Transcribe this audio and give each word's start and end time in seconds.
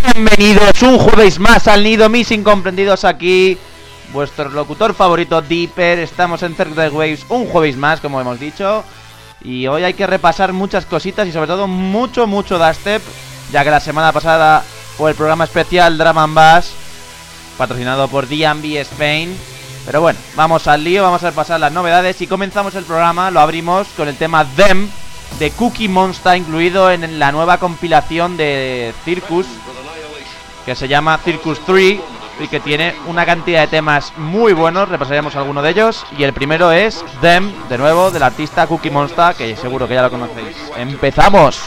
Bienvenidos 0.00 0.80
un 0.80 0.96
jueves 0.96 1.38
más 1.38 1.68
al 1.68 1.82
nido, 1.82 2.08
mis 2.08 2.30
incomprendidos 2.30 3.04
aquí. 3.04 3.58
Vuestro 4.14 4.48
locutor 4.48 4.94
favorito, 4.94 5.42
Deeper. 5.42 5.98
Estamos 5.98 6.42
en 6.42 6.54
Circle 6.54 6.88
Waves 6.88 7.26
un 7.28 7.46
jueves 7.46 7.76
más, 7.76 8.00
como 8.00 8.18
hemos 8.18 8.40
dicho. 8.40 8.84
Y 9.42 9.66
hoy 9.66 9.84
hay 9.84 9.92
que 9.92 10.06
repasar 10.06 10.54
muchas 10.54 10.86
cositas 10.86 11.28
y 11.28 11.32
sobre 11.32 11.48
todo 11.48 11.68
mucho, 11.68 12.26
mucho 12.26 12.58
dubstep. 12.58 13.02
Ya 13.52 13.64
que 13.64 13.70
la 13.70 13.80
semana 13.80 14.12
pasada 14.12 14.64
fue 14.96 15.10
el 15.10 15.16
programa 15.16 15.44
especial 15.44 16.00
and 16.00 16.34
Bass, 16.34 16.72
patrocinado 17.58 18.08
por 18.08 18.26
DMB 18.26 18.64
Spain. 18.78 19.36
Pero 19.84 20.00
bueno, 20.00 20.18
vamos 20.36 20.68
al 20.68 20.84
lío, 20.84 21.02
vamos 21.02 21.22
a 21.22 21.30
repasar 21.30 21.60
las 21.60 21.72
novedades 21.72 22.18
y 22.22 22.26
comenzamos 22.26 22.74
el 22.76 22.84
programa, 22.84 23.30
lo 23.30 23.40
abrimos 23.40 23.88
con 23.94 24.08
el 24.08 24.16
tema 24.16 24.46
Them 24.56 24.88
de 25.38 25.50
Cookie 25.50 25.88
Monster 25.88 26.36
incluido 26.36 26.90
en 26.90 27.18
la 27.18 27.32
nueva 27.32 27.58
compilación 27.58 28.36
de 28.36 28.94
Circus 29.04 29.46
que 30.64 30.74
se 30.74 30.88
llama 30.88 31.18
Circus 31.18 31.60
3 31.64 32.00
y 32.40 32.48
que 32.48 32.60
tiene 32.60 32.94
una 33.06 33.26
cantidad 33.26 33.60
de 33.60 33.66
temas 33.68 34.12
muy 34.16 34.52
buenos, 34.52 34.88
repasaremos 34.88 35.36
alguno 35.36 35.62
de 35.62 35.70
ellos 35.70 36.04
y 36.16 36.24
el 36.24 36.32
primero 36.32 36.72
es 36.72 37.04
Them, 37.20 37.52
de 37.68 37.78
nuevo, 37.78 38.10
del 38.10 38.22
artista 38.22 38.66
Cookie 38.66 38.90
Monster, 38.90 39.34
que 39.34 39.56
seguro 39.56 39.86
que 39.86 39.94
ya 39.94 40.02
lo 40.02 40.10
conocéis. 40.10 40.56
¡Empezamos! 40.76 41.60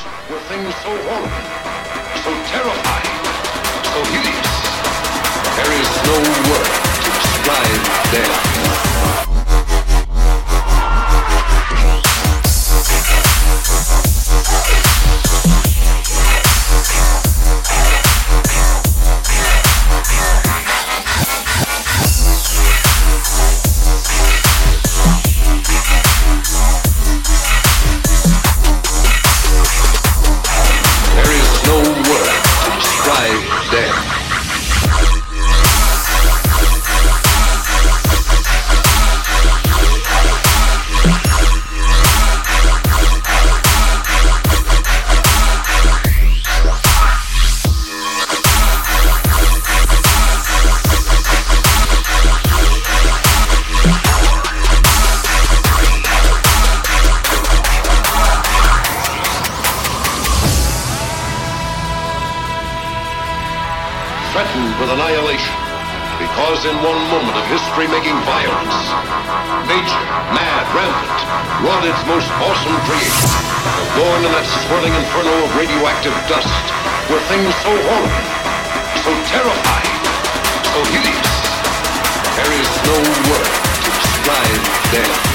La 84.95 85.34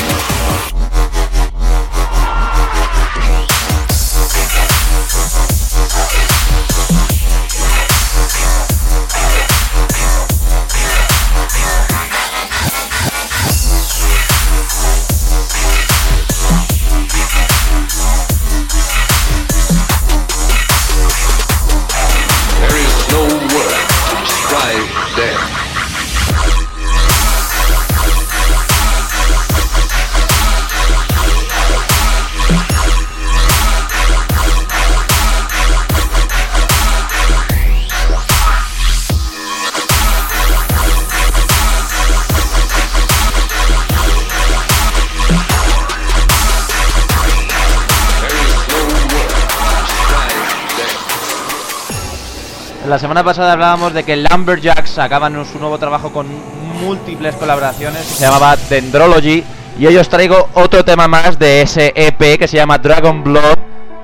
semana 53.00 53.24
pasada 53.24 53.54
hablábamos 53.54 53.94
de 53.94 54.02
que 54.02 54.14
Lumberjacks 54.14 54.90
sacaban 54.90 55.32
su 55.46 55.58
nuevo 55.58 55.78
trabajo 55.78 56.12
con 56.12 56.26
múltiples 56.82 57.34
colaboraciones, 57.34 58.02
se 58.04 58.26
llamaba 58.26 58.54
Dendrology, 58.68 59.42
y 59.78 59.86
hoy 59.86 59.96
os 59.96 60.06
traigo 60.10 60.50
otro 60.52 60.84
tema 60.84 61.08
más 61.08 61.38
de 61.38 61.62
ese 61.62 61.94
EP 61.96 62.38
que 62.38 62.46
se 62.46 62.58
llama 62.58 62.76
Dragon 62.76 63.24
Blood, 63.24 63.56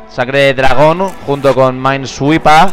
Sacre 0.08 0.54
Dragón, 0.54 1.10
junto 1.26 1.54
con 1.54 1.78
Minesweeper. 1.78 2.70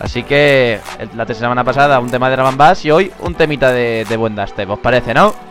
Así 0.00 0.22
que 0.22 0.80
la 1.14 1.24
semana 1.34 1.64
pasada 1.64 1.98
un 1.98 2.10
tema 2.10 2.28
de 2.28 2.36
Dragon 2.36 2.58
Bass 2.58 2.84
y 2.84 2.90
hoy 2.90 3.10
un 3.20 3.34
temita 3.34 3.72
de, 3.72 4.04
de 4.06 4.16
buen 4.18 4.36
dubstep, 4.36 4.68
¿os 4.68 4.78
parece, 4.80 5.14
no? 5.14 5.45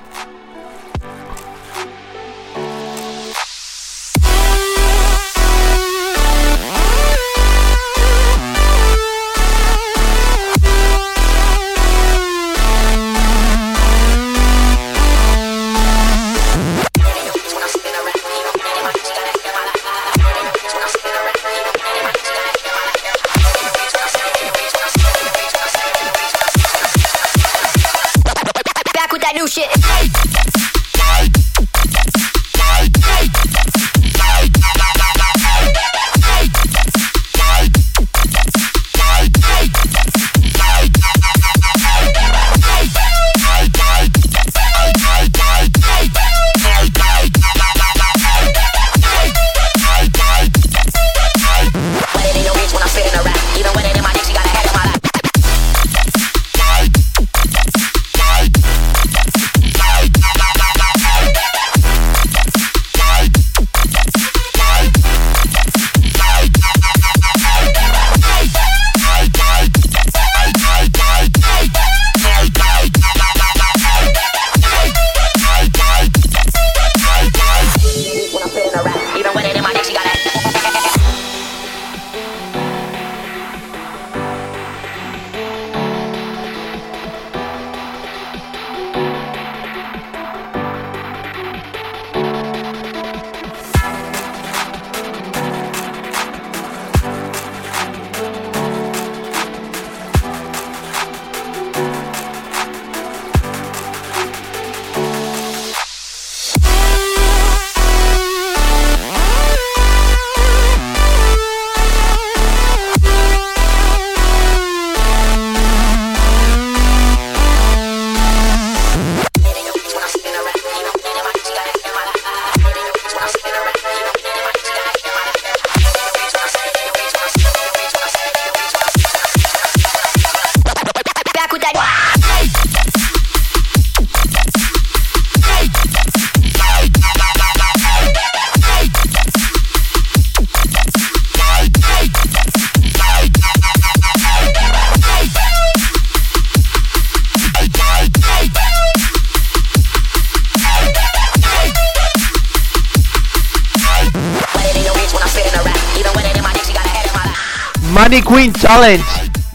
Queen 158.24 158.54
Challenge. 158.54 159.04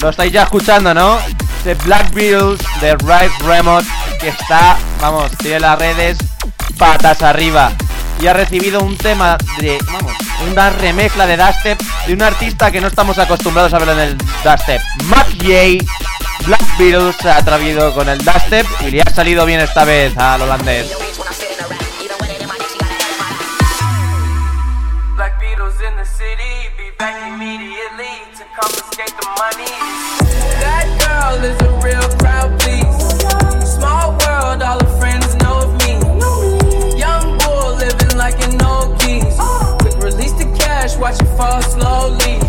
Lo 0.01 0.11
estáis 0.11 0.33
ya 0.33 0.43
escuchando, 0.43 0.93
¿no? 0.95 1.19
The 1.65 1.75
Black 1.75 2.13
Beatles 2.13 2.61
de 2.81 2.95
Right 2.97 3.33
Remote 3.45 3.87
que 4.19 4.29
está, 4.29 4.79
vamos, 5.01 5.31
tiene 5.39 5.61
las 5.61 5.79
redes 5.79 6.19
patas 6.79 7.23
arriba 7.23 7.73
y 8.21 8.27
ha 8.27 8.33
recibido 8.33 8.81
un 8.81 8.97
tema 8.97 9.37
de, 9.59 9.79
vamos, 9.93 10.13
una 10.51 10.71
remezcla 10.71 11.27
de 11.27 11.37
dubstep 11.37 11.81
de 12.07 12.13
un 12.15 12.23
artista 12.23 12.71
que 12.71 12.81
no 12.81 12.89
estamos 12.89 13.19
acostumbrados 13.19 13.73
a 13.75 13.79
verlo 13.79 13.93
en 13.95 14.01
el 14.01 14.19
dubstep. 14.19 14.81
Mac 15.05 15.27
Jay, 15.43 15.79
Black 16.47 16.79
Beatles 16.79 17.17
se 17.17 17.31
ha 17.31 17.39
atrevido 17.39 17.95
con 17.95 18.09
el 18.09 18.19
dubstep 18.19 18.67
y 18.87 18.91
le 18.91 19.03
ha 19.03 19.11
salido 19.11 19.45
bien 19.47 19.61
esta 19.61 19.85
vez 19.85 20.17
al 20.17 20.43
holandés. 20.43 20.91
In 25.83 25.97
the 25.97 26.05
city, 26.05 26.69
be 26.77 26.93
back 26.99 27.17
Is 31.31 31.59
a 31.63 31.71
real 31.83 32.09
crowd. 32.19 32.61
Small 33.65 34.11
world, 34.19 34.63
all 34.63 34.79
her 34.79 34.99
friends 34.99 35.35
know 35.37 35.73
me. 35.79 35.93
Young 36.99 37.39
bull 37.39 37.77
living 37.77 38.15
like 38.19 38.39
an 38.47 38.61
old. 38.61 38.99
Quick 39.81 39.97
release 40.03 40.33
the 40.33 40.45
cash, 40.59 40.97
watch 40.97 41.19
it 41.21 41.31
fall 41.39 41.63
slowly. 41.63 42.41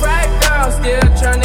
Frat 0.00 0.26
girl 0.42 0.70
still 0.72 1.06
trying 1.20 1.42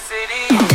city. 0.00 0.69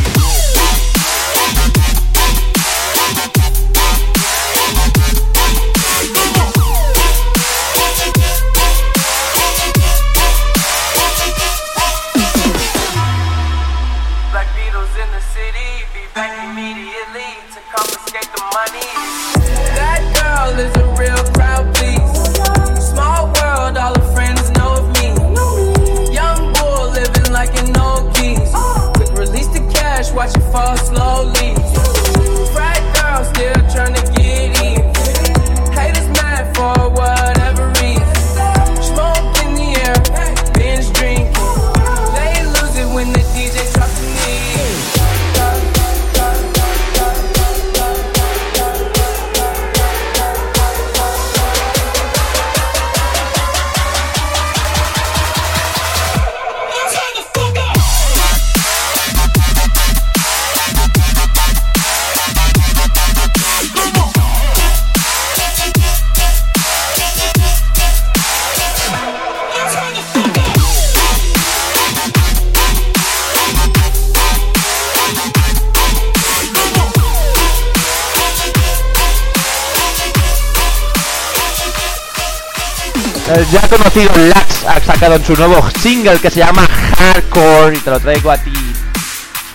En 85.16 85.24
su 85.24 85.34
nuevo 85.34 85.66
single 85.82 86.20
que 86.20 86.30
se 86.30 86.42
llama 86.42 86.68
Hardcore 86.68 87.78
y 87.78 87.80
te 87.80 87.90
lo 87.90 88.02
traigo 88.02 88.32
a 88.32 88.38
ti 88.38 88.52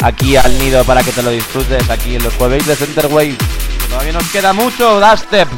aquí 0.02 0.34
al 0.34 0.58
nido 0.58 0.82
para 0.84 1.02
que 1.02 1.12
te 1.12 1.22
lo 1.22 1.28
disfrutes 1.28 1.90
aquí 1.90 2.16
en 2.16 2.24
los 2.24 2.32
jueves 2.32 2.66
de 2.66 2.74
Center 2.74 3.06
Wave. 3.08 3.36
Que 3.36 3.86
Todavía 3.90 4.12
nos 4.14 4.26
queda 4.30 4.54
mucho, 4.54 4.98
Dubstep. 4.98 5.48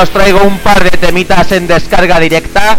Os 0.00 0.10
traigo 0.10 0.40
un 0.44 0.58
par 0.60 0.82
de 0.82 0.90
temitas 0.96 1.52
en 1.52 1.66
descarga 1.66 2.18
directa 2.18 2.78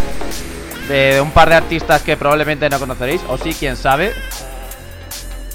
de 0.88 1.22
un 1.22 1.30
par 1.32 1.50
de 1.50 1.56
artistas 1.56 2.02
que 2.02 2.18
probablemente 2.18 2.68
no 2.68 2.80
conoceréis, 2.80 3.22
o 3.28 3.38
sí, 3.38 3.54
quién 3.54 3.78
sabe. 3.78 4.12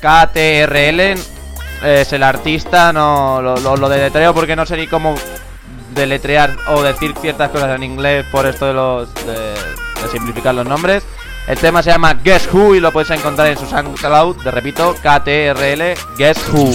KTRL 0.00 1.00
es 1.82 2.12
el 2.12 2.23
artista, 2.23 2.92
no 2.92 3.42
lo, 3.42 3.56
lo, 3.56 3.76
lo 3.76 3.88
deletreo 3.88 4.32
porque 4.32 4.54
no 4.54 4.64
sé 4.64 4.76
ni 4.76 4.87
cómo 4.87 5.16
deletrear 5.94 6.56
o 6.68 6.82
decir 6.82 7.14
ciertas 7.20 7.50
cosas 7.50 7.75
en 7.75 7.82
inglés 7.82 8.25
por 8.30 8.46
esto 8.46 8.66
de 8.66 8.73
los 8.73 9.12
de, 9.14 9.54
simplificar 10.12 10.54
los 10.54 10.66
nombres. 10.66 11.02
El 11.49 11.58
tema 11.58 11.82
se 11.82 11.90
llama 11.90 12.14
Guess 12.14 12.49
Who 12.52 12.76
y 12.76 12.80
lo 12.80 12.92
podéis 12.92 13.11
encontrar 13.18 13.49
en 13.49 13.58
su 13.58 13.66
SoundCloud, 13.66 14.37
te 14.42 14.50
repito, 14.52 14.94
KTRL 14.94 16.16
Guess 16.16 16.49
Who. 16.52 16.70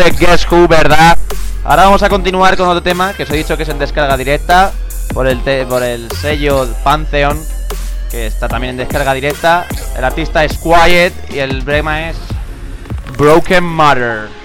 Este 0.00 0.24
Guess 0.24 0.50
Who, 0.50 0.66
¿verdad? 0.66 1.18
Ahora 1.62 1.84
vamos 1.84 2.02
a 2.02 2.08
continuar 2.08 2.56
con 2.56 2.66
otro 2.66 2.82
tema 2.82 3.12
que 3.12 3.24
os 3.24 3.30
he 3.30 3.36
dicho 3.36 3.54
que 3.58 3.64
es 3.64 3.68
en 3.68 3.78
descarga 3.78 4.16
directa 4.16 4.72
por 5.12 5.26
el, 5.26 5.40
por 5.68 5.82
el 5.82 6.10
sello 6.12 6.66
Pantheon, 6.82 7.38
que 8.10 8.26
está 8.26 8.48
también 8.48 8.70
en 8.70 8.76
descarga 8.78 9.12
directa. 9.12 9.66
El 9.94 10.02
artista 10.02 10.42
es 10.42 10.56
Quiet 10.56 11.12
y 11.30 11.40
el 11.40 11.62
tema 11.66 12.08
es 12.08 12.16
Broken 13.18 13.62
Mother. 13.62 14.39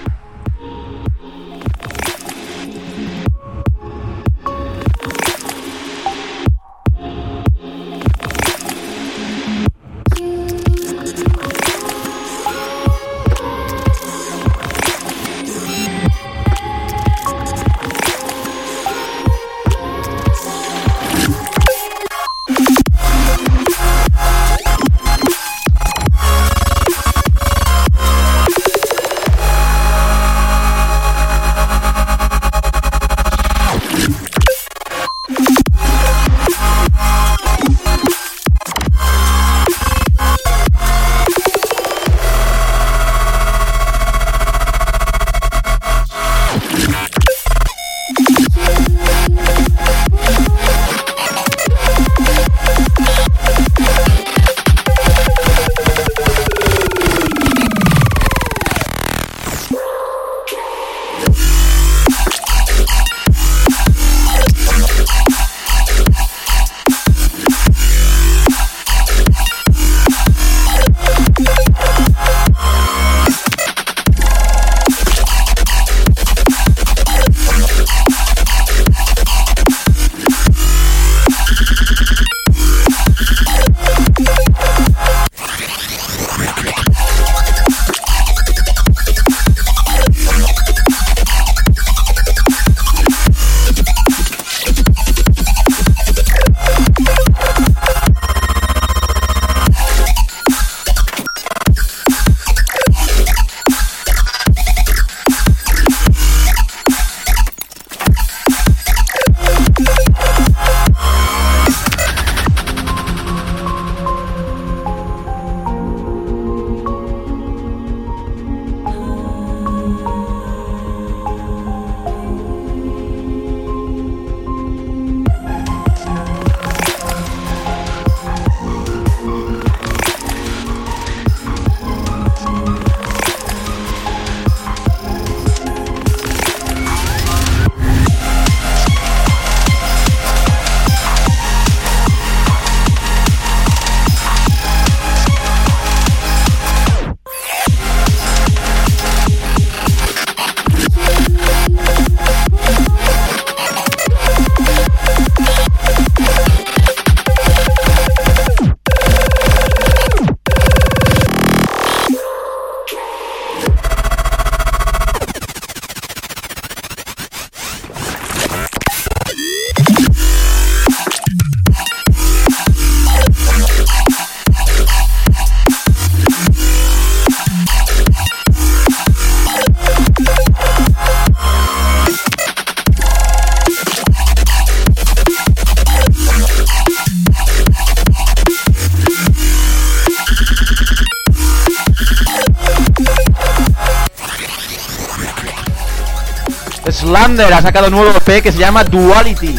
Ha 197.38 197.60
sacado 197.60 197.88
un 197.88 197.92
nuevo 197.92 198.16
EP 198.16 198.42
que 198.42 198.50
se 198.50 198.58
llama 198.58 198.82
Duality. 198.82 199.56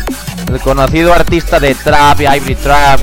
El 0.51 0.59
conocido 0.61 1.13
artista 1.13 1.59
de 1.59 1.75
Trap 1.75 2.21
y 2.21 2.25
Ivory 2.25 2.55
Trap. 2.55 2.99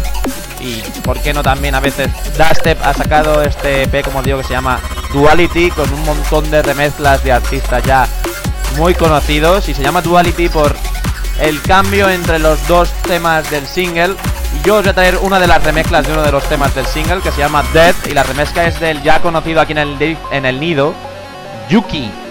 Y 0.59 0.83
por 1.03 1.21
qué 1.21 1.33
no 1.33 1.45
también 1.45 1.77
a 1.77 1.81
veces 1.81 2.09
Dustep 2.37 2.83
ha 2.83 2.93
sacado 2.93 3.41
este 3.43 3.85
EP, 3.85 4.05
como 4.05 4.21
digo, 4.21 4.39
que 4.39 4.45
se 4.45 4.53
llama 4.53 4.81
Duality, 5.13 5.71
con 5.71 5.93
un 5.93 6.05
montón 6.05 6.51
de 6.51 6.61
remezclas 6.61 7.23
de 7.23 7.31
artistas 7.31 7.85
ya 7.85 8.09
muy 8.77 8.95
conocidos. 8.95 9.69
Y 9.69 9.75
se 9.75 9.83
llama 9.83 10.03
Duality 10.03 10.49
por 10.49 10.75
el 11.41 11.63
cambio 11.63 12.11
entre 12.11 12.41
los 12.41 12.67
dos 12.67 12.91
temas 13.03 13.49
del 13.53 13.69
single. 13.69 14.17
Y 14.57 14.67
yo 14.67 14.77
os 14.77 14.83
voy 14.83 14.91
a 14.91 14.95
traer 14.95 15.19
una 15.19 15.39
de 15.39 15.47
las 15.47 15.63
remezclas 15.63 16.05
de 16.05 16.15
uno 16.15 16.23
de 16.23 16.33
los 16.33 16.43
temas 16.49 16.75
del 16.75 16.87
single 16.87 17.21
que 17.21 17.31
se 17.31 17.39
llama 17.39 17.63
Death. 17.73 18.09
Y 18.09 18.11
la 18.13 18.25
remezcla 18.25 18.67
es 18.67 18.81
del 18.81 19.01
ya 19.05 19.21
conocido 19.23 19.61
aquí 19.61 19.71
en 19.71 19.79
el, 19.79 20.19
en 20.33 20.45
el 20.45 20.59
nido, 20.59 20.95
Yuki. 21.69 22.24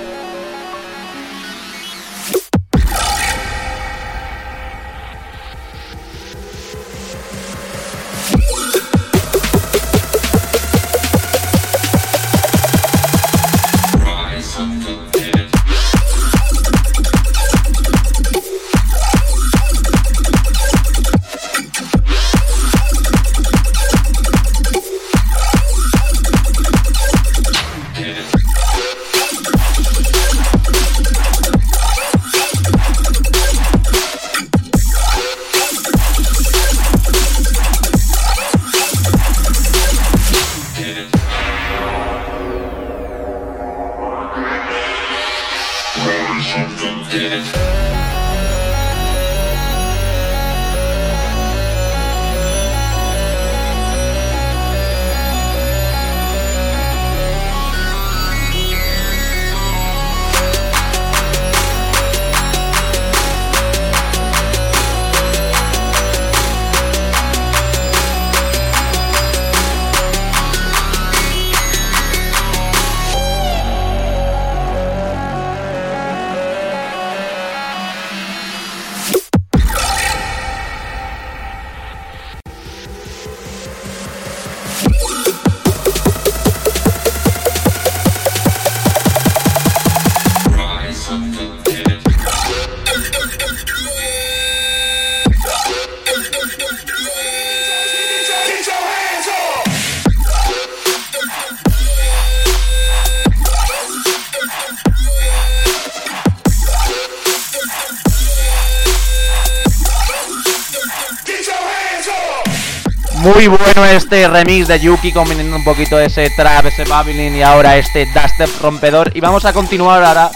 Este 113.85 114.27
remix 114.27 114.67
de 114.67 114.79
Yuki 114.79 115.11
combinando 115.11 115.55
un 115.55 115.63
poquito 115.63 115.99
ese 115.99 116.29
trap, 116.31 116.65
ese 116.65 116.83
Babylon 116.85 117.35
y 117.35 117.41
ahora 117.43 117.77
este 117.77 118.05
dubstep 118.07 118.61
rompedor. 118.61 119.11
Y 119.15 119.19
vamos 119.19 119.45
a 119.45 119.53
continuar 119.53 120.03
ahora 120.03 120.31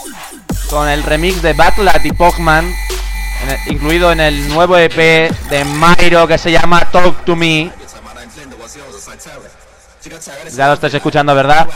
con 0.69 0.87
el 0.89 1.03
remix 1.03 1.41
de 1.41 1.55
y 2.03 2.11
Pogman, 2.11 2.65
en 3.43 3.49
el- 3.49 3.73
incluido 3.73 4.11
en 4.11 4.19
el 4.19 4.47
nuevo 4.49 4.77
EP 4.77 5.29
de 5.49 5.65
Myro 5.65 6.27
que 6.27 6.37
se 6.37 6.51
llama 6.51 6.89
Talk 6.91 7.23
to 7.25 7.35
Me. 7.35 7.71
Ya 10.55 10.67
lo 10.67 10.73
estáis 10.73 10.93
escuchando, 10.93 11.35
¿verdad? 11.35 11.67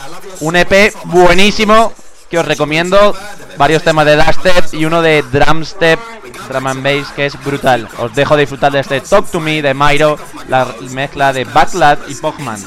Un 0.42 0.56
EP 0.56 0.94
buenísimo 1.06 1.94
que 2.30 2.40
os 2.40 2.46
recomiendo. 2.46 3.16
Varios 3.58 3.84
temas 3.84 4.06
de 4.06 4.16
dubstep 4.16 4.74
y 4.74 4.86
uno 4.86 5.02
de 5.02 5.22
drumstep, 5.24 6.00
drum 6.52 6.68
and 6.68 6.84
bass, 6.84 7.12
que 7.16 7.26
es 7.26 7.44
brutal. 7.44 7.88
Os 7.98 8.14
dejo 8.14 8.36
disfrutar 8.36 8.72
de 8.72 8.80
este 8.80 9.02
Talk 9.02 9.30
to 9.32 9.40
Me 9.40 9.62
de 9.62 9.74
Myro, 9.74 10.18
la 10.50 10.68
mezcla 10.92 11.32
de 11.34 11.46
Batlat 11.46 12.00
y 12.10 12.16
Pogman. 12.16 12.60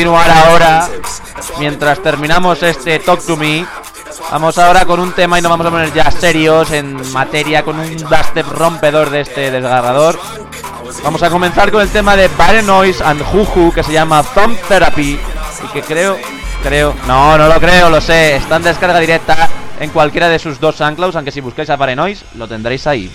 Continuar 0.00 0.30
ahora. 0.30 0.88
Mientras 1.58 2.02
terminamos 2.02 2.62
este 2.62 2.98
Talk 3.00 3.22
to 3.26 3.36
Me. 3.36 3.66
Vamos 4.30 4.56
ahora 4.56 4.86
con 4.86 4.98
un 4.98 5.12
tema 5.12 5.38
y 5.38 5.42
nos 5.42 5.50
vamos 5.50 5.66
a 5.66 5.70
poner 5.70 5.92
ya 5.92 6.10
serios 6.10 6.70
en 6.70 7.12
materia 7.12 7.62
con 7.62 7.78
un 7.78 7.96
dubstep 7.98 8.46
rompedor 8.48 9.10
de 9.10 9.20
este 9.20 9.50
desgarrador. 9.50 10.18
Vamos 11.04 11.22
a 11.22 11.28
comenzar 11.28 11.70
con 11.70 11.82
el 11.82 11.90
tema 11.90 12.16
de 12.16 12.28
Bare 12.28 12.62
Noise 12.62 13.04
and 13.04 13.22
Juju 13.24 13.72
que 13.74 13.82
se 13.82 13.92
llama 13.92 14.22
Thumb 14.22 14.56
Therapy 14.68 15.20
y 15.64 15.68
que 15.74 15.82
creo, 15.82 16.16
creo, 16.62 16.94
no, 17.06 17.36
no 17.36 17.46
lo 17.46 17.60
creo, 17.60 17.90
lo 17.90 18.00
sé, 18.00 18.36
está 18.36 18.56
en 18.56 18.62
descarga 18.62 19.00
directa 19.00 19.50
en 19.80 19.90
cualquiera 19.90 20.30
de 20.30 20.38
sus 20.38 20.58
dos 20.58 20.76
SoundClouds, 20.76 21.16
aunque 21.16 21.30
si 21.30 21.42
buscáis 21.42 21.68
a 21.68 21.76
Bare 21.76 21.94
Noise 21.94 22.24
lo 22.36 22.48
tendréis 22.48 22.86
ahí. 22.86 23.10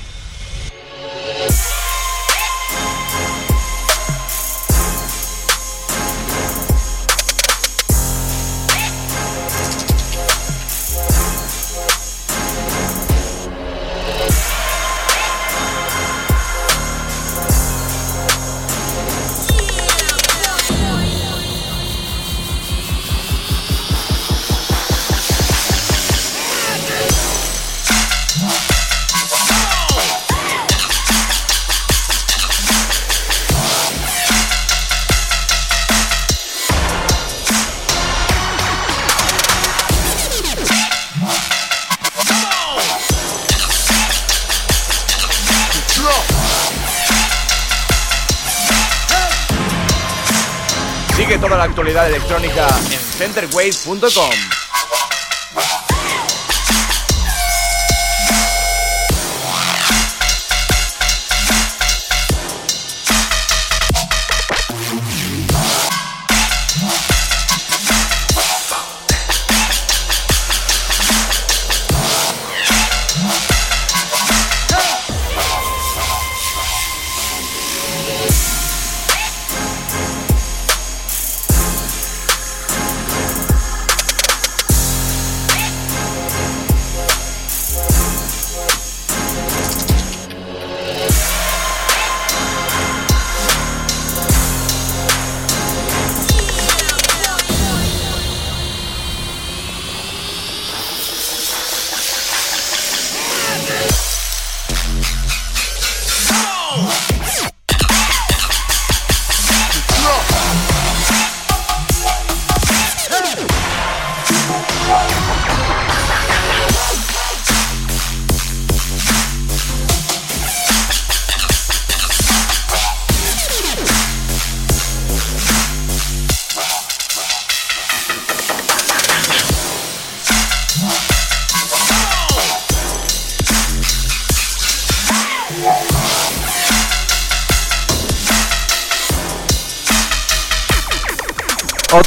Sigue 51.25 51.39
toda 51.39 51.57
la 51.57 51.63
actualidad 51.63 52.07
electrónica 52.07 52.67
en 52.91 52.99
centerwave.com. 52.99 54.54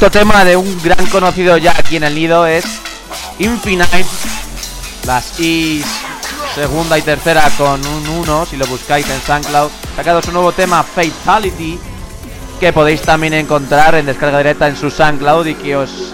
Otro 0.01 0.11
tema 0.11 0.45
de 0.45 0.55
un 0.55 0.81
gran 0.81 1.05
conocido 1.07 1.57
ya 1.57 1.71
aquí 1.77 1.97
en 1.97 2.05
el 2.05 2.15
nido 2.15 2.47
es 2.47 2.63
Infinite. 3.37 4.05
Las 5.05 5.37
Is 5.41 5.85
segunda 6.55 6.97
y 6.97 7.01
tercera 7.01 7.51
con 7.57 7.85
un 7.85 8.07
1, 8.07 8.45
si 8.45 8.55
lo 8.55 8.65
buscáis 8.67 9.05
en 9.09 9.19
SoundCloud. 9.19 9.69
Sacado 9.97 10.21
su 10.21 10.31
nuevo 10.31 10.53
tema 10.53 10.83
Fatality, 10.83 11.77
que 12.61 12.71
podéis 12.71 13.01
también 13.01 13.33
encontrar 13.33 13.93
en 13.95 14.05
descarga 14.05 14.37
directa 14.37 14.69
en 14.69 14.77
su 14.77 14.89
SoundCloud 14.89 15.47
y 15.47 15.55
que 15.55 15.75
os, 15.75 16.13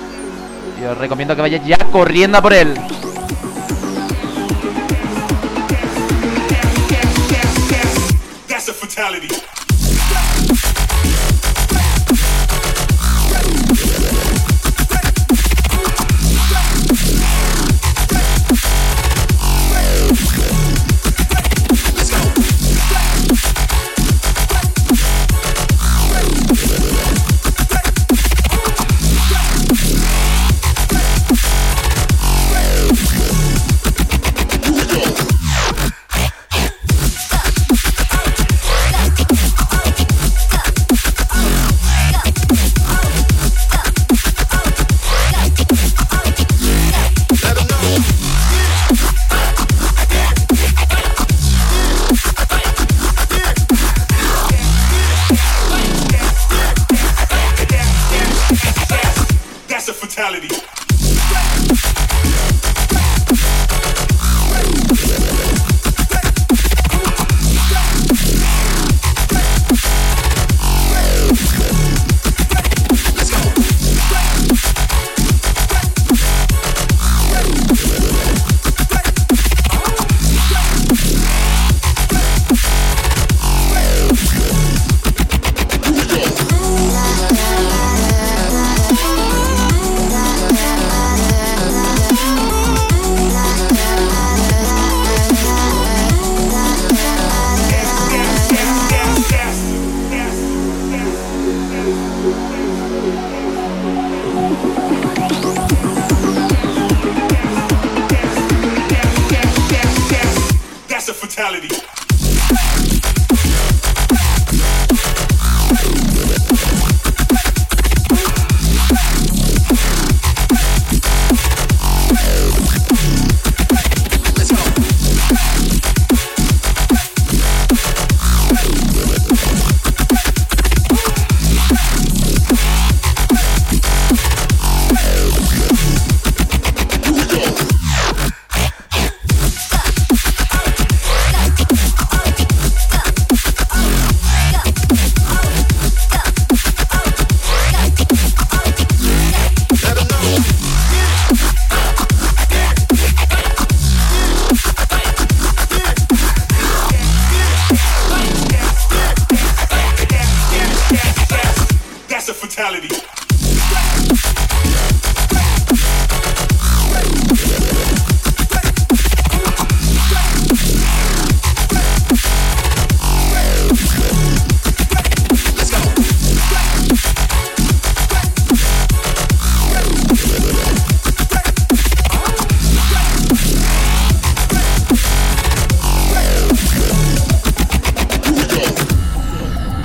os 0.90 0.98
recomiendo 0.98 1.36
que 1.36 1.44
vayáis 1.44 1.68
ya 1.68 1.78
corriendo 1.78 2.42
por 2.42 2.54
él. 2.54 2.74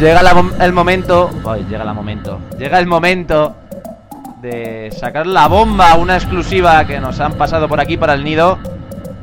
Llega 0.00 0.22
la 0.22 0.64
el 0.64 0.72
momento. 0.72 1.28
Ay, 1.46 1.66
llega 1.68 1.82
el 1.82 1.94
momento. 1.94 2.40
Llega 2.58 2.78
el 2.78 2.86
momento 2.86 3.54
de 4.40 4.90
sacar 4.98 5.26
la 5.26 5.46
bomba, 5.46 5.94
una 5.96 6.14
exclusiva 6.14 6.86
que 6.86 6.98
nos 7.00 7.20
han 7.20 7.34
pasado 7.34 7.68
por 7.68 7.80
aquí 7.80 7.98
para 7.98 8.14
el 8.14 8.24
nido. 8.24 8.58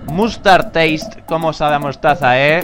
Mustard 0.06 0.66
Taste, 0.66 1.24
como 1.26 1.52
sabe 1.52 1.76
a 1.76 1.80
mostaza, 1.80 2.40
¿eh? 2.40 2.62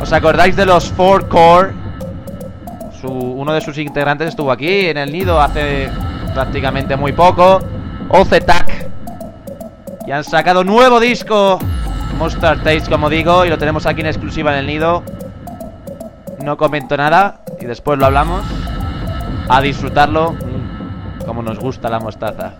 ¿Os 0.00 0.10
acordáis 0.10 0.56
de 0.56 0.64
los 0.64 0.90
Four 0.90 1.28
Core? 1.28 1.74
Su, 2.98 3.08
uno 3.08 3.52
de 3.52 3.60
sus 3.60 3.76
integrantes 3.76 4.28
estuvo 4.28 4.50
aquí 4.50 4.86
en 4.86 4.96
el 4.96 5.12
nido 5.12 5.38
hace 5.38 5.90
prácticamente 6.32 6.96
muy 6.96 7.12
poco. 7.12 7.60
OZTAC. 8.08 8.88
Y 10.06 10.12
han 10.12 10.24
sacado 10.24 10.64
nuevo 10.64 10.98
disco. 10.98 11.58
Mustard 12.18 12.62
Taste, 12.62 12.90
como 12.90 13.10
digo, 13.10 13.44
y 13.44 13.50
lo 13.50 13.58
tenemos 13.58 13.84
aquí 13.84 14.00
en 14.00 14.06
exclusiva 14.06 14.54
en 14.54 14.60
el 14.60 14.66
nido. 14.66 15.02
No 16.46 16.56
comento 16.56 16.96
nada 16.96 17.40
y 17.60 17.64
después 17.64 17.98
lo 17.98 18.06
hablamos. 18.06 18.44
A 19.48 19.60
disfrutarlo 19.60 20.36
como 21.26 21.42
nos 21.42 21.58
gusta 21.58 21.90
la 21.90 21.98
mostaza. 21.98 22.54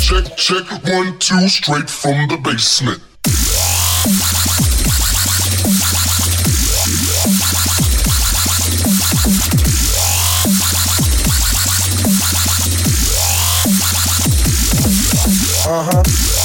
Check, 0.00 0.34
check, 0.34 0.66
one, 0.92 1.12
two, 1.20 1.46
straight 1.46 1.88
from 1.88 2.26
the 2.26 2.36
basement. 2.42 3.00
Basement. 15.70 16.39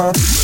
Check, 0.00 0.39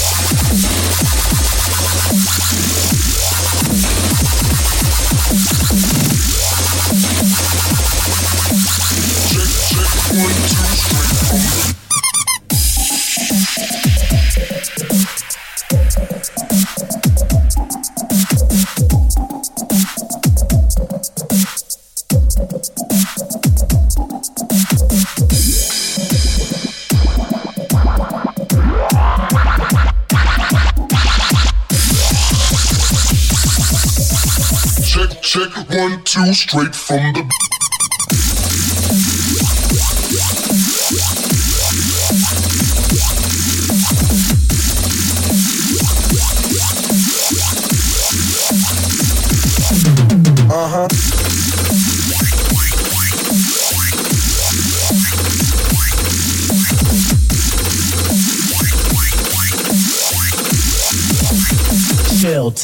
straight 36.25 36.75
from 36.75 37.13
the. 37.13 37.46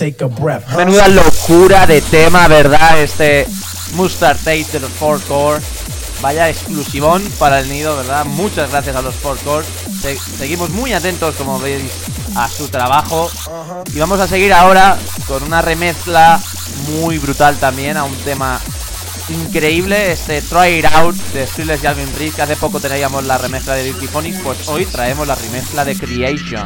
Take 0.03 0.25
a 0.25 0.27
breath. 0.27 0.69
Menuda 0.77 1.07
locura 1.09 1.87
de 1.87 2.01
tema, 2.01 2.49
¿verdad? 2.49 3.01
Este 3.01 3.47
Mustard 3.95 4.37
Taste 4.39 4.67
de 4.73 4.81
los 4.81 4.91
4Core. 5.01 5.61
Vaya 6.21 6.49
exclusivón 6.49 7.23
para 7.39 7.61
el 7.61 7.69
nido, 7.69 7.97
¿verdad? 7.97 8.25
Muchas 8.25 8.71
gracias 8.71 8.97
a 8.97 9.03
los 9.03 9.15
4Core. 9.23 9.65
Se- 10.01 10.19
seguimos 10.39 10.71
muy 10.71 10.93
atentos, 10.93 11.35
como 11.37 11.59
veis, 11.61 11.83
a 12.37 12.49
su 12.49 12.69
trabajo. 12.69 13.31
Y 13.95 13.99
vamos 13.99 14.19
a 14.21 14.27
seguir 14.27 14.53
ahora 14.53 14.97
con 15.29 15.43
una 15.45 15.63
remezcla 15.63 16.41
muy 17.01 17.19
brutal 17.19 17.57
también 17.59 17.97
a 17.97 18.05
un 18.05 18.15
tema 18.19 18.61
increíble. 19.29 20.13
Este 20.13 20.43
Try 20.43 20.79
It 20.79 20.87
Out 20.95 21.15
de 21.33 21.47
Skrillex 21.47 21.83
y 21.83 21.87
Alvin 21.87 22.13
Reed, 22.19 22.33
que 22.35 22.43
hace 22.43 22.57
poco 22.57 22.81
teníamos 22.81 23.25
la 23.25 23.39
remezcla 23.39 23.75
de 23.75 23.85
Dirty 23.85 24.07
Phonics, 24.09 24.39
pues 24.43 24.67
hoy 24.69 24.85
traemos 24.87 25.27
la 25.27 25.35
remezcla 25.37 25.85
de 25.85 25.97
Creation. 25.97 26.65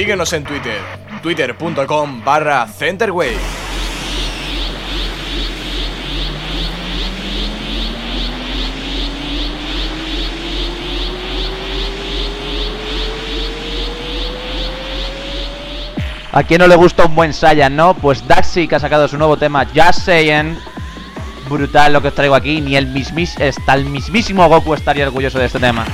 Síguenos 0.00 0.32
en 0.32 0.44
Twitter, 0.44 0.80
twitter.com 1.22 2.24
barra 2.24 2.66
Centerwave. 2.66 3.36
¿A 16.32 16.42
quién 16.44 16.60
no 16.60 16.66
le 16.66 16.76
gusta 16.76 17.04
un 17.04 17.14
buen 17.14 17.34
Saiyan, 17.34 17.76
no? 17.76 17.92
Pues 17.92 18.26
Daxi 18.26 18.66
que 18.68 18.76
ha 18.76 18.80
sacado 18.80 19.06
su 19.06 19.18
nuevo 19.18 19.36
tema, 19.36 19.66
Just 19.66 20.06
Saiyan. 20.06 20.58
Brutal 21.50 21.92
lo 21.92 22.00
que 22.00 22.08
os 22.08 22.14
traigo 22.14 22.34
aquí. 22.34 22.62
Ni 22.62 22.74
el 22.74 22.86
mismis, 22.86 23.38
hasta 23.38 23.74
el 23.74 23.84
mismísimo 23.84 24.48
Goku 24.48 24.72
estaría 24.72 25.06
orgulloso 25.06 25.38
de 25.38 25.44
este 25.44 25.60
tema. 25.60 25.84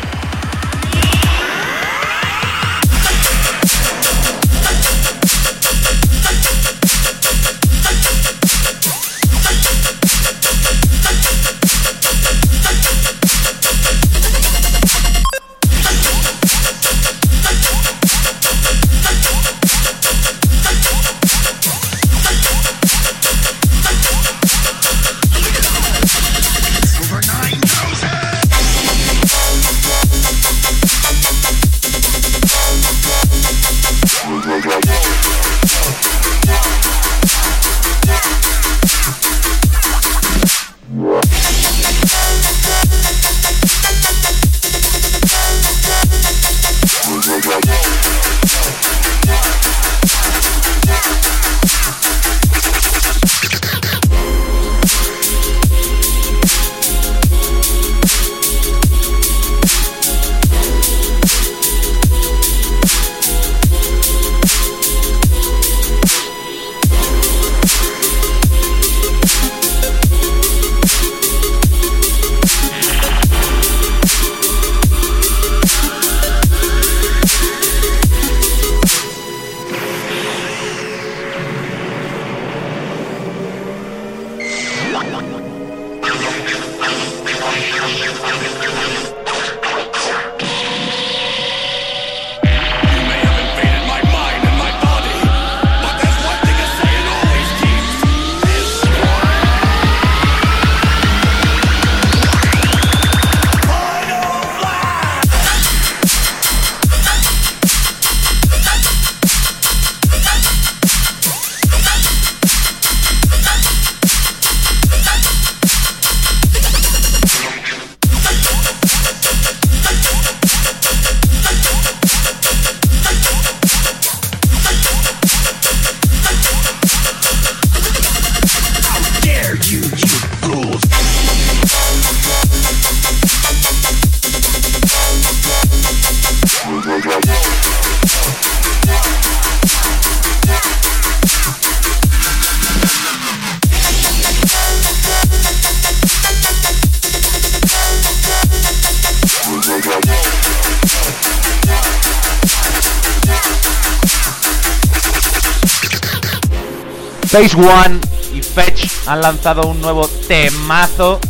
Phase 157.37 157.55
One 157.55 158.01
y 158.35 158.41
Fetch 158.41 158.89
han 159.05 159.21
lanzado 159.21 159.67
un 159.67 159.79
nuevo 159.83 160.09
temazo. 160.27 161.21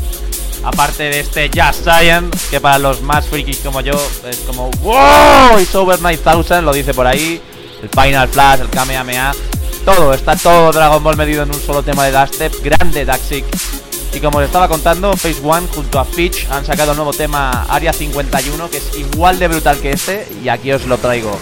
Aparte 0.62 1.02
de 1.02 1.18
este 1.18 1.48
Just 1.48 1.82
Science, 1.82 2.38
que 2.48 2.61
para 2.61 2.78
los 2.78 3.02
más 3.02 3.26
frikis 3.26 3.59
como 3.59 3.80
yo 3.80 3.94
es 4.30 4.36
como 4.46 4.70
¡Wow! 4.82 5.59
It's 5.59 5.74
over 5.74 6.00
9000, 6.00 6.64
lo 6.64 6.72
dice 6.72 6.94
por 6.94 7.09
ahí. 7.09 7.42
El 7.82 7.88
Final 7.88 8.28
Flash, 8.28 8.61
el 8.61 8.70
Kamehameha. 8.70 9.32
Todo, 9.84 10.14
está 10.14 10.36
todo 10.36 10.70
Dragon 10.70 11.02
Ball 11.02 11.16
medido 11.16 11.42
en 11.42 11.52
un 11.52 11.61
solo 11.61 11.82
tema 11.82 12.04
de 12.04 12.12
dubstep. 12.12 12.54
Grande 12.62 13.04
Daxic. 13.04 13.44
Y 14.14 14.20
como 14.20 14.38
os 14.38 14.44
estaba 14.44 14.68
contando, 14.68 15.11
Phase 15.16 15.40
One 15.42 15.66
junto 15.74 15.98
a 15.98 16.04
Fitch 16.04 16.46
han 16.52 16.64
sacado 16.64 16.92
el 16.92 16.96
nuevo 16.98 17.14
tema 17.14 17.66
Area 17.68 17.92
51, 17.92 18.70
que 18.70 18.76
es 18.76 18.96
igual 18.96 19.40
de 19.40 19.48
brutal 19.48 19.80
que 19.80 19.90
este. 19.90 20.28
Y 20.40 20.50
aquí 20.50 20.70
os 20.70 20.86
lo 20.86 20.98
traigo. 20.98 21.36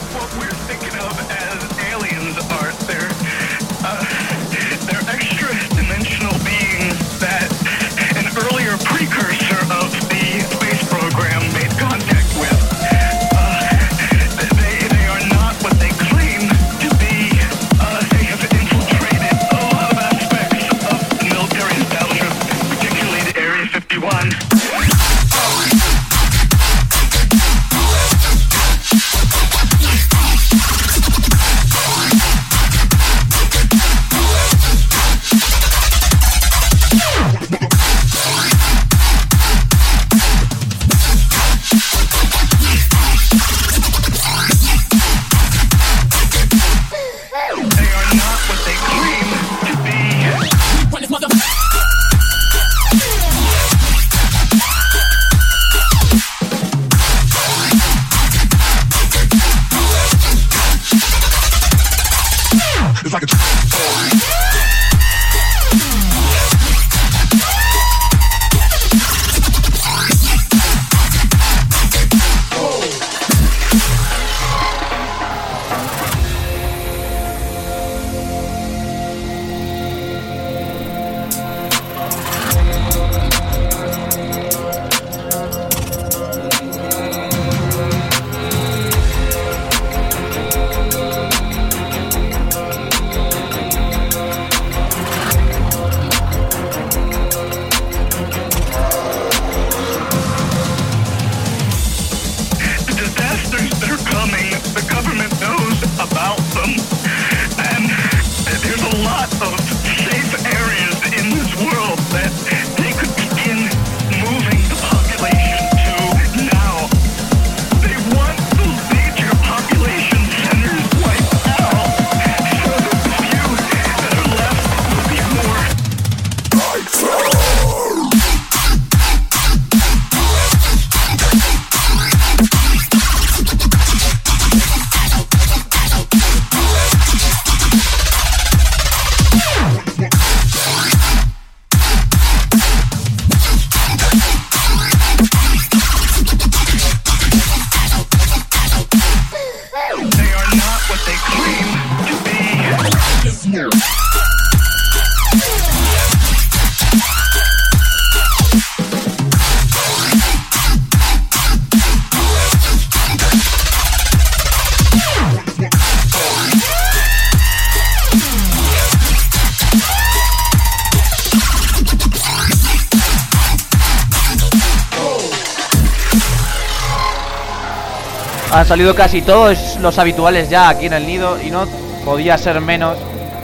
Salido 178.75 178.97
casi 178.97 179.23
todos 179.23 179.77
los 179.77 180.01
habituales 180.01 180.51
ya 180.51 180.69
aquí 180.69 180.87
en 180.87 180.95
el 180.95 181.07
nido 181.07 181.41
y 181.41 181.49
no 181.49 181.65
podía 182.05 182.37
ser 182.37 182.61
menos. 182.61 182.99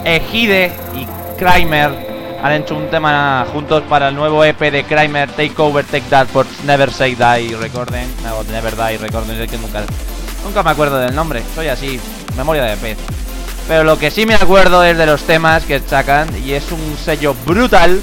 Ejide 0.05 0.73
y 0.93 1.07
Kramer 1.39 1.93
han 2.43 2.53
hecho 2.55 2.75
un 2.75 2.91
tema 2.91 3.47
juntos 3.53 3.85
para 3.89 4.09
el 4.09 4.17
nuevo 4.17 4.45
EP 4.45 4.59
de 4.59 4.83
Kramer, 4.83 5.31
Take 5.31 5.55
Over, 5.57 5.85
Take 5.85 6.07
That 6.11 6.27
por 6.33 6.47
Never 6.65 6.91
Say 6.91 7.15
Die 7.15 7.55
Recorden. 7.55 8.13
No, 8.25 8.43
Never 8.51 8.75
Die 8.75 8.99
Recorden, 8.99 9.41
es 9.41 9.49
que 9.49 9.57
nunca, 9.57 9.85
nunca 10.45 10.65
me 10.65 10.71
acuerdo 10.71 10.99
del 10.99 11.15
nombre. 11.15 11.45
Soy 11.55 11.69
así, 11.69 12.01
memoria 12.37 12.65
de 12.65 12.77
pez. 12.77 12.99
Pero 13.69 13.85
lo 13.85 14.01
que 14.01 14.11
sí 14.11 14.27
me 14.27 14.35
acuerdo 14.35 14.83
es 14.83 14.99
de 14.99 15.07
los 15.07 15.23
temas 15.23 15.65
que 15.65 15.79
sacan 15.79 16.29
y 16.45 16.55
es 16.55 16.73
un 16.73 16.97
sello 16.97 17.37
brutal, 17.47 18.01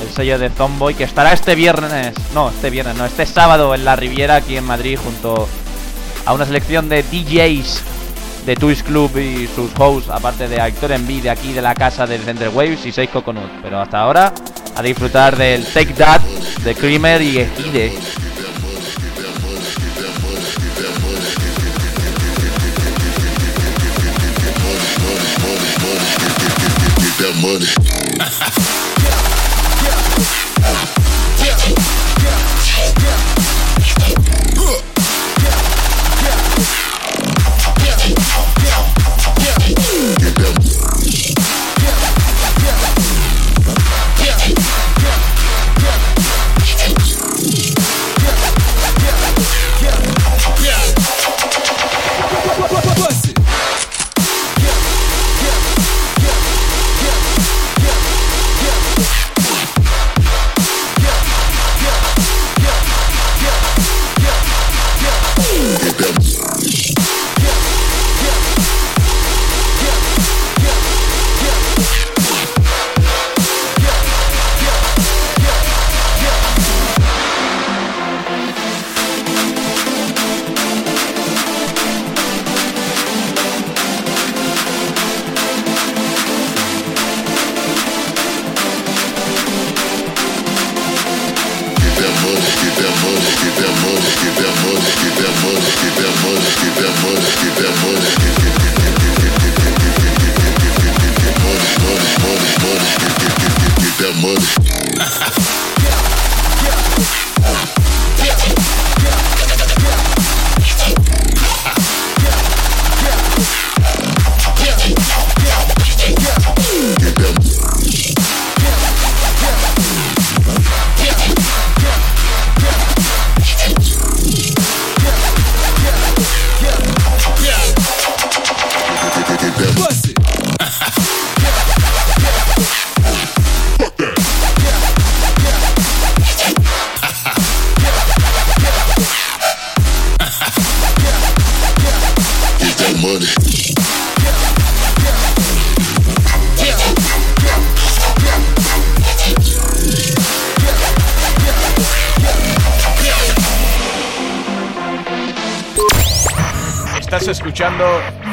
el 0.00 0.14
sello 0.14 0.38
de 0.38 0.48
Zomboy, 0.48 0.94
que 0.94 1.02
estará 1.02 1.32
este 1.32 1.56
viernes, 1.56 2.14
no, 2.34 2.50
este 2.50 2.70
viernes, 2.70 2.94
no, 2.94 3.04
este 3.04 3.26
sábado 3.26 3.74
en 3.74 3.84
la 3.84 3.96
Riviera 3.96 4.36
aquí 4.36 4.56
en 4.56 4.64
Madrid 4.64 4.96
junto 5.02 5.48
a 6.28 6.34
una 6.34 6.44
selección 6.44 6.90
de 6.90 7.02
DJs 7.02 7.80
de 8.44 8.54
Twist 8.54 8.86
Club 8.86 9.16
y 9.16 9.46
sus 9.46 9.70
hosts, 9.78 10.10
aparte 10.10 10.46
de 10.46 10.60
Actor 10.60 10.92
Envy 10.92 11.22
de 11.22 11.30
aquí 11.30 11.54
de 11.54 11.62
la 11.62 11.74
casa 11.74 12.06
del 12.06 12.20
Center 12.20 12.50
Waves 12.50 12.84
y 12.84 12.92
6 12.92 13.08
Coconut. 13.08 13.50
Pero 13.62 13.80
hasta 13.80 14.00
ahora, 14.00 14.34
a 14.76 14.82
disfrutar 14.82 15.38
del 15.38 15.64
Take 15.64 15.94
That 15.94 16.20
de 16.64 16.74
Creamer 16.74 17.22
y 17.22 17.38
Ejide. 17.38 17.94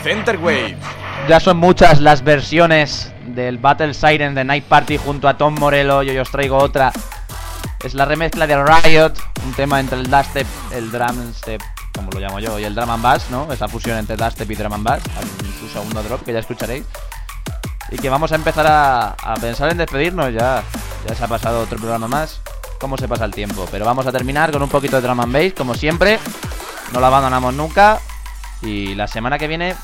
Center 0.05 0.37
Waves. 0.37 0.77
Ya 1.27 1.39
son 1.39 1.57
muchas 1.57 1.99
las 1.99 2.23
versiones 2.23 3.11
del 3.25 3.57
Battle 3.57 3.91
Siren 3.95 4.35
de 4.35 4.43
Night 4.43 4.65
Party 4.65 4.97
junto 4.97 5.27
a 5.27 5.35
Tom 5.35 5.55
Morello 5.59 6.03
y 6.03 6.11
hoy 6.11 6.19
os 6.19 6.29
traigo 6.29 6.57
otra. 6.57 6.91
Es 7.83 7.95
la 7.95 8.05
remezcla 8.05 8.45
de 8.45 8.55
Riot, 8.55 9.13
un 9.43 9.53
tema 9.53 9.79
entre 9.79 9.97
el 9.97 10.07
dubstep, 10.07 10.45
el 10.73 10.91
drum 10.91 11.33
step, 11.33 11.59
como 11.95 12.11
lo 12.11 12.19
llamo 12.19 12.39
yo, 12.39 12.59
y 12.59 12.65
el 12.65 12.75
drum 12.75 12.91
and 12.91 13.01
bass, 13.01 13.31
¿no? 13.31 13.51
Esa 13.51 13.67
fusión 13.67 13.97
entre 13.97 14.15
dubstep 14.15 14.51
y 14.51 14.53
drum 14.53 14.73
and 14.73 14.83
bass, 14.83 15.01
en 15.41 15.59
su 15.59 15.67
segundo 15.73 16.03
drop 16.03 16.23
que 16.23 16.33
ya 16.33 16.37
escucharéis. 16.37 16.85
Y 17.89 17.97
que 17.97 18.07
vamos 18.11 18.31
a 18.31 18.35
empezar 18.35 18.67
a, 18.67 19.07
a 19.07 19.33
pensar 19.41 19.71
en 19.71 19.79
despedirnos 19.79 20.31
ya. 20.31 20.61
Ya 21.09 21.15
se 21.15 21.23
ha 21.23 21.27
pasado 21.27 21.61
otro 21.61 21.79
programa 21.79 22.07
más. 22.07 22.41
Cómo 22.79 22.95
se 22.95 23.07
pasa 23.07 23.25
el 23.25 23.31
tiempo. 23.31 23.67
Pero 23.71 23.85
vamos 23.85 24.05
a 24.05 24.11
terminar 24.11 24.51
con 24.51 24.61
un 24.61 24.69
poquito 24.69 24.97
de 24.97 25.01
drum 25.01 25.21
and 25.21 25.33
bass, 25.33 25.53
como 25.57 25.73
siempre. 25.73 26.19
No 26.93 26.99
lo 26.99 27.07
abandonamos 27.07 27.55
nunca. 27.55 27.99
Y 28.65 28.95
la 28.95 29.07
semana 29.07 29.37
que 29.37 29.47
viene, 29.47 29.75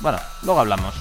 bueno, 0.00 0.18
luego 0.42 0.60
hablamos. 0.60 0.94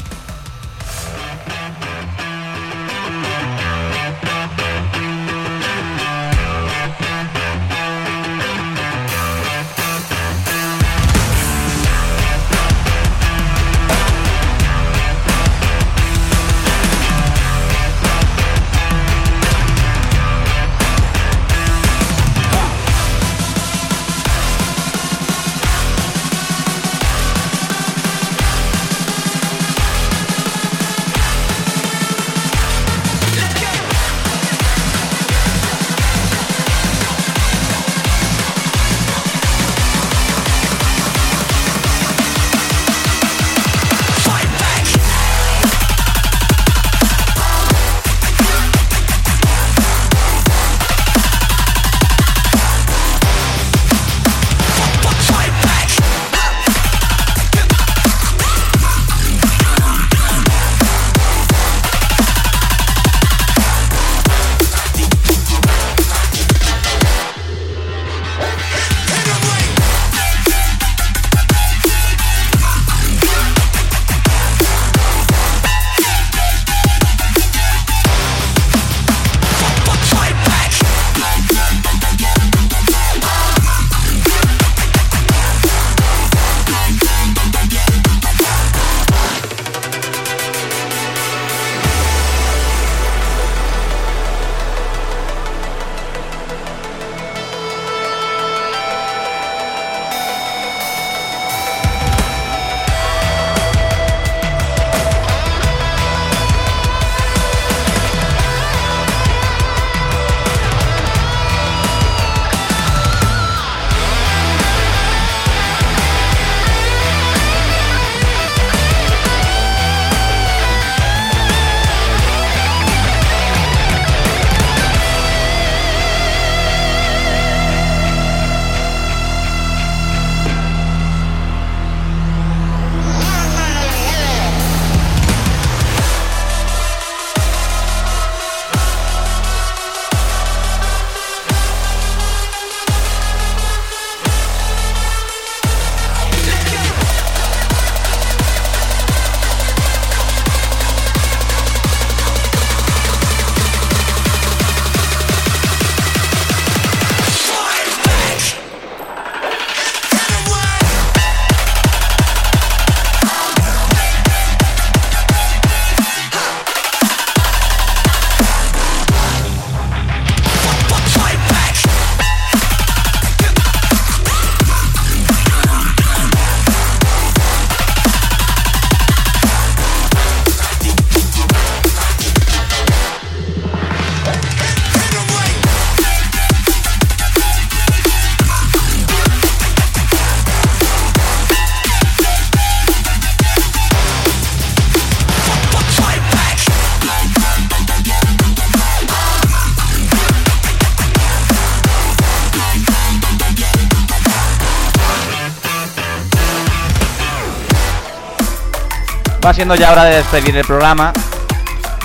Siendo 209.60 209.76
ya 209.76 209.92
hora 209.92 210.06
de 210.06 210.16
despedir 210.16 210.56
el 210.56 210.64
programa. 210.64 211.12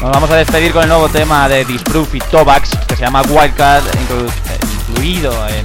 Nos 0.03 0.11
vamos 0.11 0.29
a 0.29 0.35
despedir 0.35 0.73
con 0.73 0.83
el 0.83 0.89
nuevo 0.89 1.09
tema 1.09 1.49
de 1.49 1.65
Disproof 1.65 2.13
y 2.17 2.19
Tobax, 2.19 2.71
que 2.89 2.97
se 2.97 3.03
llama 3.03 3.23
Wildcard, 3.23 3.85
inclu- 3.95 4.29
incluido 4.91 5.33
en 5.47 5.63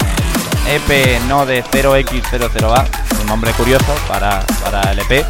el 0.68 0.76
EP 0.76 1.20
no 1.28 1.48
de 1.48 1.64
0x00A, 1.64 2.86
un 3.22 3.26
nombre 3.26 3.52
curioso 3.54 3.92
para, 4.08 4.42
para 4.64 4.92
el 4.92 5.00
EP. 5.00 5.26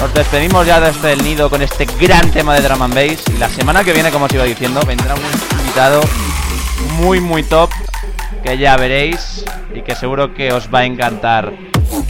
Nos 0.00 0.14
despedimos 0.14 0.66
ya 0.66 0.80
desde 0.80 1.12
el 1.12 1.22
nido 1.22 1.50
con 1.50 1.60
este 1.60 1.84
gran 2.00 2.30
tema 2.30 2.54
de 2.54 2.62
drum 2.66 2.80
and 2.80 2.98
y 2.98 3.36
la 3.38 3.50
semana 3.50 3.84
que 3.84 3.92
viene, 3.92 4.10
como 4.10 4.24
os 4.24 4.32
iba 4.32 4.44
diciendo, 4.44 4.80
vendrá 4.86 5.14
un 5.14 5.58
invitado 5.60 6.00
muy 6.98 7.20
muy 7.20 7.42
top 7.42 7.68
que 8.42 8.56
ya 8.56 8.78
veréis 8.78 9.44
y 9.74 9.82
que 9.82 9.94
seguro 9.94 10.32
que 10.32 10.50
os 10.50 10.72
va 10.74 10.78
a 10.78 10.84
encantar. 10.86 11.52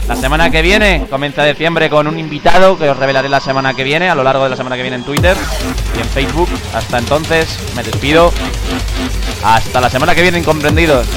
La 0.07 0.15
semana 0.15 0.49
que 0.49 0.61
viene 0.61 1.05
comienza 1.09 1.43
diciembre 1.43 1.89
con 1.89 2.07
un 2.07 2.19
invitado 2.19 2.77
que 2.77 2.89
os 2.89 2.97
revelaré 2.97 3.29
la 3.29 3.39
semana 3.39 3.73
que 3.73 3.83
viene, 3.83 4.09
a 4.09 4.15
lo 4.15 4.23
largo 4.23 4.43
de 4.43 4.51
la 4.51 4.55
semana 4.55 4.75
que 4.75 4.83
viene 4.83 4.97
en 4.97 5.03
Twitter 5.03 5.35
y 5.97 6.01
en 6.01 6.07
Facebook. 6.09 6.49
Hasta 6.73 6.99
entonces, 6.99 7.59
me 7.75 7.83
despido. 7.83 8.31
Hasta 9.43 9.81
la 9.81 9.89
semana 9.89 10.13
que 10.15 10.21
viene, 10.21 10.39
incomprendidos. 10.39 11.07